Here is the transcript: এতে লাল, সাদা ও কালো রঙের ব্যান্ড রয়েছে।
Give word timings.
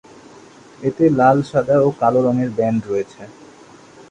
এতে 0.81 1.03
লাল, 1.19 1.37
সাদা 1.49 1.75
ও 1.85 1.89
কালো 2.01 2.19
রঙের 2.27 2.49
ব্যান্ড 2.57 2.81
রয়েছে। 2.85 3.21